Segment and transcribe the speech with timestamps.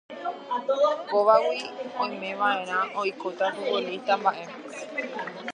[1.11, 1.61] Kóvagui
[2.05, 4.45] oimeva'erã oikóta futbolista mba'e